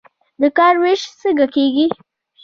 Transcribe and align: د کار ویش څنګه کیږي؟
د 0.41 0.43
کار 0.57 0.73
ویش 0.81 1.01
څنګه 1.21 1.45
کیږي؟ 1.55 1.85